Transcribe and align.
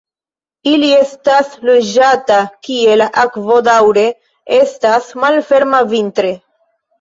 Ili 0.69 0.87
estas 0.99 1.51
loĝanta 1.69 2.37
kie 2.67 2.95
la 3.03 3.07
akvo 3.25 3.59
daŭre 3.69 4.07
estas 4.57 5.11
malferma 5.27 5.85
vintre. 5.95 6.35